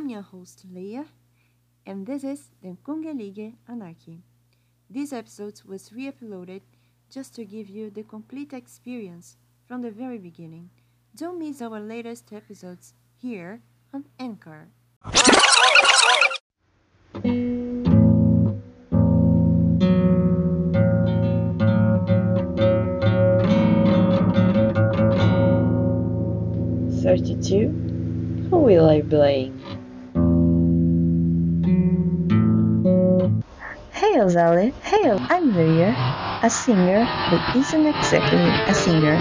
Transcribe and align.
I'm 0.00 0.08
your 0.08 0.22
host, 0.22 0.64
Leah, 0.72 1.04
and 1.84 2.06
this 2.06 2.24
is 2.24 2.52
the 2.62 2.74
Kongelige 2.82 3.52
Anarchy. 3.68 4.22
This 4.88 5.12
episode 5.12 5.60
was 5.66 5.92
re 5.92 6.10
uploaded 6.10 6.62
just 7.10 7.34
to 7.34 7.44
give 7.44 7.68
you 7.68 7.90
the 7.90 8.02
complete 8.04 8.54
experience 8.54 9.36
from 9.68 9.82
the 9.82 9.90
very 9.90 10.16
beginning. 10.16 10.70
Don't 11.14 11.38
miss 11.38 11.60
our 11.60 11.78
latest 11.80 12.32
episodes 12.32 12.94
here 13.20 13.60
on 13.92 14.06
Anchor. 14.18 14.68
Thirty-two. 27.02 28.48
Who 28.48 28.58
will 28.58 28.88
I 28.88 29.02
blame? 29.02 29.60
Hey 34.20 34.26
Ozale, 34.26 34.74
hey, 34.82 35.12
I'm 35.30 35.54
Leah, 35.56 35.96
a 36.42 36.50
singer 36.50 37.06
who 37.30 37.38
isn't 37.58 37.86
exactly 37.86 38.50
a 38.68 38.74
singer, 38.74 39.16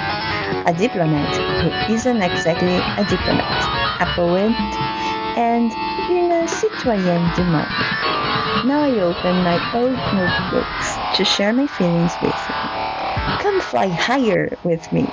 a 0.67 0.73
diplomat 0.73 1.33
who 1.63 1.93
isn't 1.93 2.21
exactly 2.21 2.75
a 2.97 3.05
diplomat, 3.05 3.63
a 4.01 4.05
poet, 4.13 4.51
and 5.39 5.71
in 6.11 6.29
a 6.33 6.45
citoyen 6.49 7.31
du 7.33 7.45
monde. 7.45 8.67
Now 8.67 8.83
I 8.83 8.99
open 8.99 9.41
my 9.41 9.57
old 9.73 9.95
notebooks 10.11 10.97
to 11.15 11.23
share 11.23 11.53
my 11.53 11.67
feelings 11.67 12.17
with 12.19 12.35
you. 12.49 12.55
Come 13.39 13.61
fly 13.61 13.87
higher 13.87 14.49
with 14.65 14.91
me. 14.91 15.07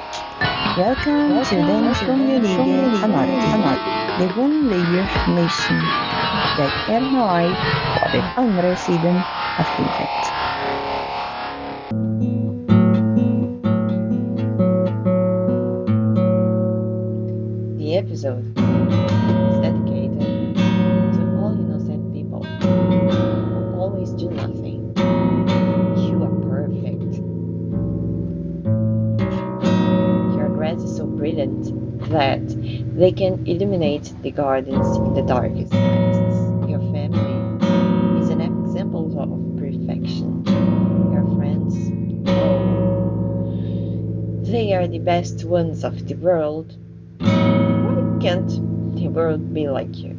Welcome, 0.77 1.45
to 1.45 1.55
the 1.63 2.03
Community 2.05 2.59
Anarchy, 3.07 4.19
the 4.19 4.35
one 4.35 4.69
layer 4.69 5.07
nation 5.29 5.79
that 6.59 6.75
er 6.91 7.01
på 7.95 8.09
den 8.13 8.25
andra 8.37 8.77
sidan 8.77 9.23
livet. 9.59 10.33
The 17.79 17.97
episode 17.97 18.45
is 18.59 19.61
dedicated 19.63 20.57
to 20.57 21.23
all 21.41 21.55
innocent 21.59 22.13
people 22.13 22.45
who 22.45 23.81
always 23.81 24.11
do 24.11 24.29
nothing. 24.31 24.93
You 25.97 26.23
are 26.23 26.37
perfect. 26.51 27.17
Your 30.37 30.49
grass 30.51 30.83
is 30.83 30.97
so 30.97 31.07
brilliant 31.07 31.65
that 32.11 32.47
they 32.95 33.13
can 33.13 33.47
illuminate 33.47 34.13
the 34.21 34.33
gardens 34.33 34.97
in 34.99 35.15
the 35.15 35.23
darkest 35.23 35.73
nights. 35.73 36.16
Are 44.87 44.89
the 44.89 44.99
best 45.01 45.45
ones 45.45 45.83
of 45.83 46.07
the 46.07 46.15
world. 46.15 46.77
Why 47.19 48.19
can't 48.21 48.49
the 48.95 49.09
world 49.09 49.53
be 49.53 49.69
like 49.69 49.97
you? 49.97 50.15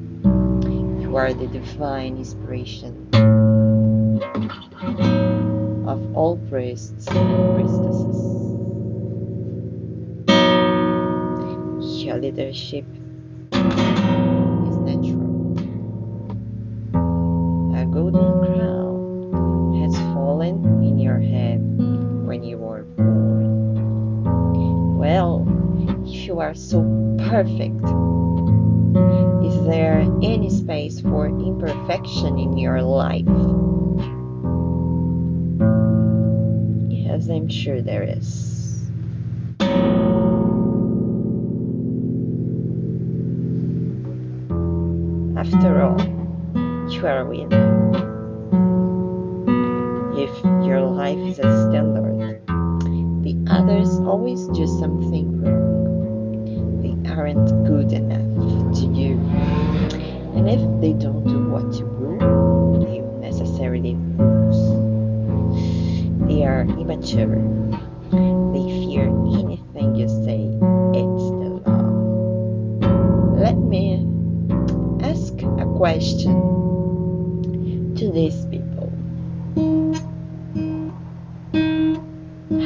You 0.99 1.15
are 1.15 1.33
the 1.33 1.47
divine 1.47 2.17
inspiration 2.17 3.07
of 5.87 6.17
all 6.17 6.35
priests 6.49 7.07
and 7.07 7.55
priestesses. 7.55 8.19
Your 12.03 12.17
leadership 12.17 12.85
you 26.37 26.43
are 26.43 26.53
so 26.53 26.83
perfect, 27.17 27.83
is 29.43 29.65
there 29.65 30.01
any 30.21 30.51
space 30.51 31.01
for 31.01 31.25
imperfection 31.25 32.37
in 32.37 32.55
your 32.55 32.79
life? 32.79 33.25
Yes, 36.91 37.27
I'm 37.27 37.49
sure 37.49 37.81
there 37.81 38.03
is. 38.03 38.83
After 45.35 45.81
all, 45.81 45.99
you 46.91 47.07
are 47.07 47.21
a 47.21 47.25
winner. 47.25 47.65
If 50.15 50.43
your 50.67 50.81
life 50.81 51.17
is 51.17 51.39
a 51.39 51.67
standard, 51.67 52.45
the 53.23 53.35
others 53.49 53.89
always 54.01 54.45
do 54.49 54.67
something 54.67 55.41
wrong. 55.41 55.56
They 57.17 57.23
aren't 57.23 57.49
good 57.65 57.93
enough 57.93 58.75
to 58.75 58.85
you. 58.93 59.17
And 60.35 60.47
if 60.47 60.61
they 60.81 60.93
don't 60.93 61.23
do 61.23 61.49
what 61.49 61.73
you 61.73 61.87
want, 61.87 62.87
you 62.93 63.01
necessarily 63.19 63.95
lose. 64.19 64.61
They 66.27 66.45
are 66.45 66.61
immature. 66.61 67.41
They 68.53 68.65
fear 68.85 69.09
anything 69.33 69.95
you 69.95 70.07
say. 70.07 70.45
It's 70.93 71.25
the 71.41 71.49
law. 71.65 71.89
Let 73.33 73.57
me 73.57 74.05
ask 75.01 75.33
a 75.41 75.65
question 75.75 76.35
to 77.95 78.11
these 78.11 78.45
people. 78.45 78.93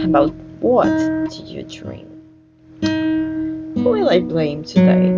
About 0.04 0.34
what 0.60 1.30
do 1.32 1.42
you 1.44 1.64
dream? 1.64 2.21
Will 3.84 4.10
I 4.10 4.20
blame 4.20 4.64
today? 4.64 5.10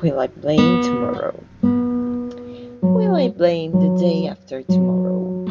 Will 0.00 0.18
I 0.18 0.28
blame 0.28 0.82
tomorrow? 0.82 1.38
Will 2.80 3.16
I 3.16 3.28
blame 3.28 3.72
the 3.72 4.00
day 4.00 4.26
after 4.26 4.62
tomorrow? 4.62 5.44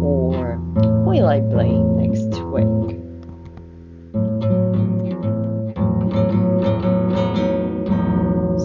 Or 0.00 0.56
will 1.04 1.26
I 1.26 1.40
blame 1.40 1.98
next 2.00 2.40
week? 2.48 2.96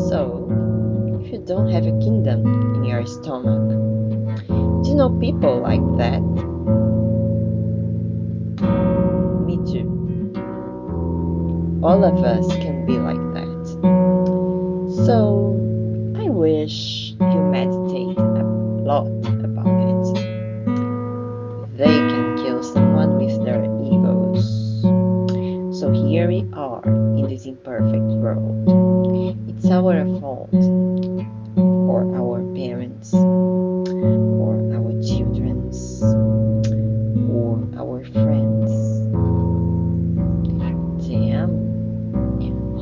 So, 0.08 0.48
if 1.22 1.34
you 1.34 1.44
don't 1.46 1.68
have 1.68 1.86
a 1.86 2.00
kingdom 2.00 2.76
in 2.76 2.86
your 2.86 3.06
stomach, 3.06 3.68
do 4.48 4.90
you 4.90 4.96
know 4.96 5.10
people 5.20 5.60
like 5.60 5.84
that? 5.98 6.51
All 11.84 12.04
of 12.04 12.24
us 12.24 12.48
can 12.58 12.86
be 12.86 12.94
like 12.94 13.18
that. 13.34 15.02
So, 15.06 15.58
I 16.16 16.30
wish 16.30 17.16
you 17.20 17.42
meditate 17.50 18.20
a 18.20 18.46
lot 18.86 19.08
about 19.42 19.66
it. 19.66 20.06
They 21.78 21.86
can 21.86 22.38
kill 22.38 22.62
someone 22.62 23.18
with 23.18 23.44
their 23.44 23.64
egos. 23.82 24.46
So, 25.80 25.92
here 25.92 26.28
we 26.28 26.48
are 26.54 26.84
in 26.86 27.28
this 27.28 27.48
imperfect 27.48 28.14
world. 28.22 29.50
It's 29.50 29.66
our 29.72 30.06
fault, 30.20 30.54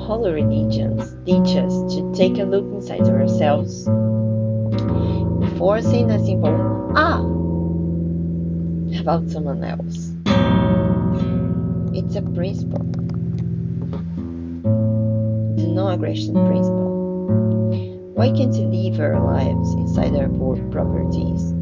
All 0.09 0.23
religions 0.23 1.15
teach 1.23 1.56
us 1.56 1.94
to 1.94 2.11
take 2.15 2.39
a 2.39 2.44
look 2.44 2.65
inside 2.73 3.01
ourselves 3.01 3.85
before 5.39 5.83
saying 5.83 6.09
a 6.09 6.17
simple 6.25 6.50
ah 6.97 7.21
about 9.00 9.29
someone 9.29 9.63
else. 9.63 10.09
It's 11.94 12.15
a 12.15 12.23
principle. 12.23 12.81
The 15.61 15.67
no 15.67 15.89
aggression 15.89 16.33
principle. 16.47 18.09
Why 18.15 18.31
can't 18.31 18.51
we 18.51 18.89
live 18.89 19.00
our 19.00 19.23
lives 19.23 19.73
inside 19.75 20.15
our 20.15 20.27
properties 20.71 21.53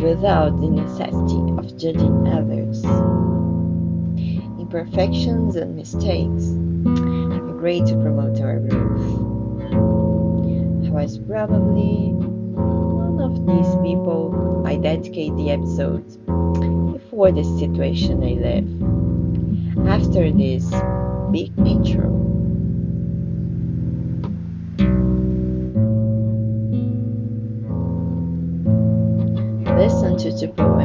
without 0.00 0.60
the 0.60 0.70
necessity 0.70 1.42
of 1.58 1.76
judging 1.76 2.28
others? 2.28 2.84
Imperfections 4.60 5.56
and 5.56 5.74
mistakes 5.74 6.54
great 7.60 7.84
to 7.84 7.92
promote 7.96 8.34
to 8.34 8.42
our 8.42 8.58
group. 8.58 8.96
I 10.86 10.88
was 10.88 11.18
probably 11.18 12.08
one 12.08 13.20
of 13.20 13.46
these 13.46 13.76
people 13.82 14.64
I 14.66 14.76
dedicate 14.76 15.36
the 15.36 15.50
episode 15.50 16.06
before 16.94 17.32
the 17.32 17.44
situation 17.58 18.24
I 18.24 18.40
live. 18.40 18.66
After 19.86 20.32
this 20.32 20.64
big 21.30 21.52
intro, 21.58 22.08
listen 29.76 30.16
to 30.16 30.32
Japan. 30.34 30.79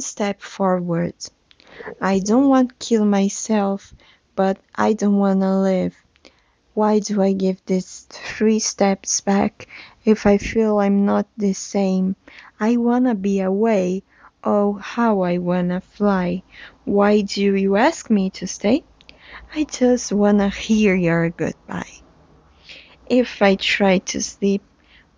One 0.00 0.06
step 0.06 0.40
forward. 0.40 1.12
I 2.00 2.20
don't 2.20 2.48
want 2.48 2.70
to 2.70 2.74
kill 2.76 3.04
myself, 3.04 3.92
but 4.34 4.56
I 4.74 4.94
don't 4.94 5.18
want 5.18 5.42
to 5.42 5.54
live. 5.58 5.94
Why 6.72 7.00
do 7.00 7.20
I 7.20 7.34
give 7.34 7.62
these 7.66 8.06
three 8.08 8.60
steps 8.60 9.20
back 9.20 9.68
if 10.06 10.24
I 10.24 10.38
feel 10.38 10.78
I'm 10.78 11.04
not 11.04 11.26
the 11.36 11.52
same? 11.52 12.16
I 12.58 12.78
wanna 12.78 13.14
be 13.14 13.40
away. 13.40 14.02
Oh, 14.42 14.72
how 14.72 15.20
I 15.20 15.36
wanna 15.36 15.82
fly. 15.82 16.44
Why 16.86 17.20
do 17.20 17.54
you 17.54 17.76
ask 17.76 18.08
me 18.08 18.30
to 18.40 18.46
stay? 18.46 18.84
I 19.54 19.64
just 19.64 20.12
wanna 20.12 20.48
hear 20.48 20.94
your 20.94 21.28
goodbye. 21.28 22.00
If 23.06 23.42
I 23.42 23.56
try 23.56 23.98
to 23.98 24.22
sleep, 24.22 24.62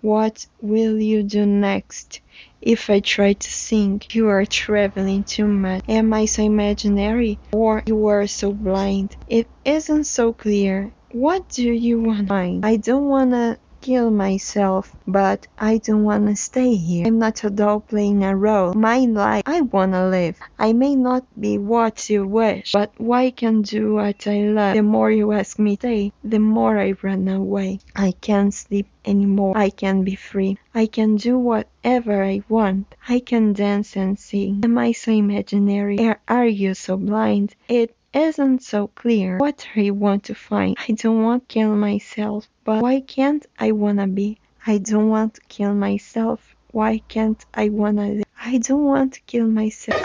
what 0.01 0.45
will 0.61 0.99
you 0.99 1.23
do 1.23 1.47
next? 1.47 2.21
If 2.63 2.89
I 2.89 3.01
try 3.01 3.35
to 3.35 3.51
sing, 3.51 4.01
you 4.13 4.29
are 4.29 4.47
traveling 4.47 5.25
too 5.25 5.47
much. 5.47 5.85
Am 5.89 6.13
I 6.15 6.25
so 6.25 6.43
imaginary? 6.43 7.39
Or 7.53 7.83
you 7.87 8.07
are 8.07 8.27
so 8.27 8.53
blind? 8.53 9.17
It 9.27 9.49
isn't 9.65 10.05
so 10.05 10.33
clear. 10.33 10.93
What 11.13 11.49
do 11.51 11.71
you 11.71 12.01
want? 12.01 12.31
I 12.31 12.77
don't 12.77 13.07
wanna 13.09 13.59
kill 13.83 14.11
myself, 14.11 14.97
but 15.07 15.47
I 15.59 15.79
don't 15.79 16.05
wanna 16.05 16.37
stay 16.37 16.75
here. 16.75 17.07
I'm 17.07 17.19
not 17.19 17.45
a 17.45 17.51
doll 17.51 17.81
playing 17.81 18.25
a 18.25 18.35
role. 18.35 18.73
My 18.75 19.01
life, 19.01 19.43
I 19.45 19.61
wanna 19.61 20.09
live. 20.09 20.39
I 20.59 20.73
may 20.73 20.97
not 20.97 21.25
be 21.39 21.59
what 21.59 22.09
you 22.09 22.27
wish, 22.27 22.73
but 22.73 22.93
why 22.97 23.31
can't 23.31 23.67
do 23.67 23.95
what 23.95 24.27
I 24.27 24.39
love? 24.45 24.75
The 24.75 24.83
more 24.83 25.11
you 25.11 25.33
ask 25.33 25.59
me 25.59 25.77
to 25.77 25.83
stay, 25.83 26.13
the 26.23 26.39
more 26.39 26.79
I 26.79 26.95
run 27.03 27.27
away. 27.29 27.81
I 27.97 28.13
can't 28.21 28.55
sleep 28.55 28.87
anymore. 29.05 29.59
I 29.59 29.71
can 29.71 30.05
be 30.05 30.15
free. 30.15 30.59
I 30.75 30.87
can 30.87 31.17
do 31.17 31.37
whatever 31.37 32.23
I 32.23 32.43
want. 32.49 32.95
I 33.09 33.19
can 33.19 33.53
dance 33.53 33.97
and 33.97 34.17
sing. 34.19 34.61
Am 34.63 34.79
I 34.79 34.93
so 34.93 35.11
imaginary? 35.11 35.99
Are 36.29 36.47
you 36.47 36.75
so 36.75 36.97
blind? 36.97 37.57
It 37.69 37.97
isn't 38.15 38.63
so 38.63 38.89
clear. 38.89 39.39
What 39.39 39.67
you 39.75 39.95
want 39.95 40.25
to 40.25 40.35
find? 40.35 40.77
I 40.79 40.93
don't 40.93 41.23
want 41.23 41.49
to 41.49 41.55
kill 41.55 41.75
myself, 41.75 42.49
but 42.65 42.83
why 42.83 43.01
can't 43.01 43.45
I 43.59 43.73
wanna 43.73 44.07
be? 44.07 44.39
I 44.67 44.79
don't 44.79 45.09
want 45.09 45.35
to 45.35 45.41
kill 45.49 45.75
myself. 45.75 46.55
Why 46.73 47.01
can't 47.09 47.43
I 47.55 47.71
wanna 47.71 48.09
live? 48.09 48.25
I 48.39 48.59
don't 48.59 48.85
want 48.85 49.15
to 49.15 49.21
kill 49.23 49.47
myself. 49.47 50.03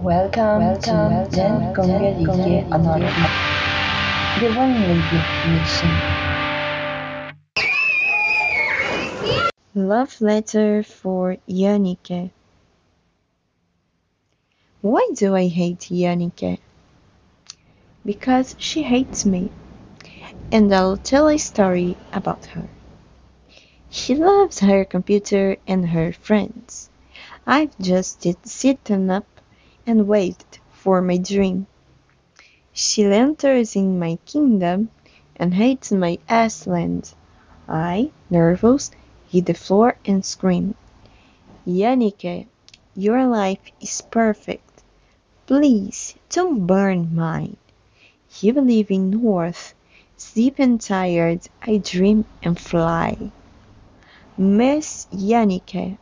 Welcome, 0.00 0.64
Welcome 0.64 0.80
to 0.80 1.36
Den 1.36 1.74
Kongelige 1.74 2.68
Anarki. 2.70 3.28
The 4.40 4.48
One-Legged 4.56 5.24
Nation. 5.52 5.90
Love 9.74 10.20
letter 10.20 10.82
for 10.82 11.36
Yannicke. 11.48 12.30
Why 14.80 15.10
do 15.12 15.34
I 15.34 15.48
hate 15.48 15.90
Yannicke? 15.90 16.58
Because 18.06 18.54
she 18.60 18.84
hates 18.84 19.26
me. 19.26 19.50
And 20.52 20.72
I'll 20.72 20.96
tell 20.96 21.26
a 21.26 21.36
story 21.36 21.96
about 22.12 22.46
her. 22.46 22.68
She 23.90 24.14
loves 24.14 24.60
her 24.60 24.84
computer 24.84 25.56
and 25.66 25.88
her 25.88 26.12
friends. 26.12 26.90
I've 27.44 27.76
just 27.80 28.24
sitting 28.46 29.10
up 29.10 29.26
and 29.84 30.06
waited 30.06 30.60
for 30.70 31.02
my 31.02 31.16
dream. 31.16 31.66
She 32.72 33.02
enters 33.02 33.74
in 33.74 33.98
my 33.98 34.16
kingdom 34.26 34.90
and 35.34 35.54
hates 35.54 35.90
my 35.90 36.18
land. 36.66 37.14
I, 37.68 38.12
nervous, 38.30 38.92
hit 39.28 39.46
the 39.46 39.54
floor 39.54 39.96
and 40.04 40.24
scream. 40.24 40.76
Yannicke, 41.66 42.46
your 42.94 43.26
life 43.26 43.72
is 43.80 44.00
perfect. 44.02 44.67
Please 45.48 46.14
don't 46.28 46.66
burn 46.66 47.14
mine. 47.14 47.56
You 48.42 48.52
live 48.52 48.90
in 48.90 49.08
north, 49.08 49.72
sleep 50.14 50.56
and 50.58 50.78
tired, 50.78 51.40
I 51.62 51.78
dream 51.78 52.26
and 52.42 52.60
fly. 52.60 53.32
Miss 54.36 55.06
Yannicke, 55.10 55.96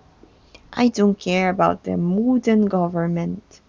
I 0.73 0.89
don't 0.89 1.17
care 1.17 1.49
about 1.49 1.85
the 1.85 1.97
modern 1.97 2.67
government. 2.67 3.61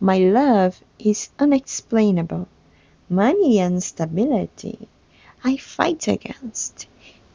My 0.00 0.16
love 0.20 0.82
is 0.98 1.28
unexplainable. 1.38 2.48
Money 3.10 3.58
and 3.58 3.82
stability, 3.82 4.88
I 5.44 5.58
fight 5.58 6.08
against. 6.08 6.86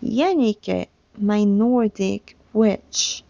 Yannicke, 0.02 0.88
my 1.20 1.44
Nordic 1.44 2.36
witch, 2.52 3.24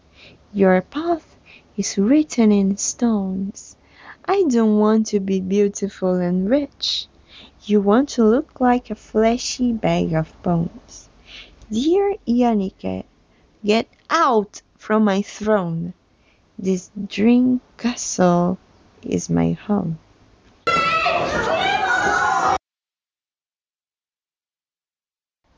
your 0.54 0.80
path 0.80 1.36
is 1.76 1.98
written 1.98 2.50
in 2.50 2.78
stones. 2.78 3.76
I 4.24 4.44
don't 4.48 4.78
want 4.78 5.08
to 5.08 5.20
be 5.20 5.40
beautiful 5.40 6.14
and 6.14 6.48
rich. 6.48 7.06
You 7.64 7.80
want 7.80 8.10
to 8.10 8.24
look 8.24 8.60
like 8.60 8.90
a 8.90 8.94
fleshy 8.94 9.72
bag 9.72 10.12
of 10.14 10.30
bones. 10.42 11.08
Dear 11.70 12.16
Yannicke, 12.26 13.04
get 13.64 13.88
out 14.08 14.62
from 14.78 15.04
my 15.04 15.22
throne. 15.22 15.94
This 16.58 16.90
dream 17.08 17.60
castle 17.76 18.58
is 19.02 19.28
my 19.28 19.52
home. 19.52 19.98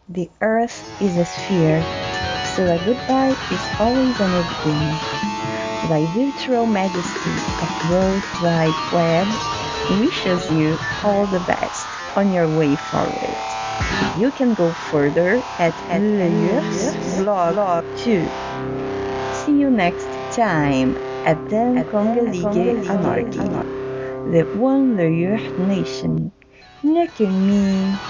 The 0.09 0.31
earth 0.41 1.03
is 1.03 1.17
a 1.17 1.25
sphere, 1.25 1.83
so 2.55 2.65
a 2.65 2.79
goodbye 2.85 3.37
is 3.51 3.81
always 3.81 4.21
an 4.21 4.45
beginning. 4.65 5.64
Thy 5.85 6.07
virtual 6.07 6.67
majesty 6.67 7.47
of 7.59 7.71
World 7.81 8.27
Wide 8.37 8.83
Web 8.91 9.41
wishes 9.87 10.51
you 10.51 10.81
all 11.03 11.29
the 11.29 11.41
best 11.41 12.03
on 12.17 12.33
your 12.33 12.51
way 12.51 12.75
forward. 12.77 13.39
You 14.13 14.33
can 14.33 14.55
go 14.55 14.73
further 14.73 15.47
at 15.59 15.83
Leyer's 15.89 16.99
blog 17.05 17.61
too. 17.95 18.33
See 19.31 19.53
you 19.53 19.71
next 19.71 20.19
time 20.31 20.97
at 21.25 21.47
Den 21.49 21.85
Kongelige 21.85 22.77
Anarki, 22.89 23.65
the 24.25 24.49
One 24.53 24.97
Leyer 24.97 25.41
Nation. 25.57 26.33
Look 26.83 27.21
at 27.21 27.33
me. 27.33 28.01